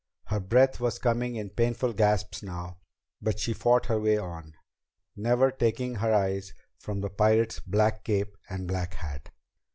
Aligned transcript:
Her 0.29 0.39
breath 0.39 0.79
was 0.79 0.97
coming 0.97 1.35
in 1.35 1.51
painful 1.51 1.93
gasps 1.93 2.41
now, 2.41 2.79
but 3.21 3.37
she 3.39 3.53
fought 3.53 3.85
her 3.85 3.99
way 3.99 4.17
on, 4.17 4.55
never 5.15 5.51
taking 5.51 5.93
her 5.93 6.11
eyes 6.11 6.55
from 6.79 7.01
the 7.01 7.09
pirate's 7.11 7.59
black 7.59 8.03
cape 8.03 8.35
and 8.49 8.67
black 8.67 8.95
hat. 8.95 9.29